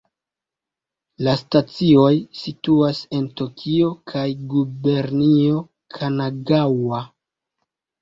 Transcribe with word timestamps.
La 1.27 1.35
stacioj 1.41 2.15
situas 2.45 3.03
en 3.19 3.29
Tokio 3.43 3.93
kaj 4.15 4.27
Gubernio 4.57 5.65
Kanagaŭa. 6.01 7.09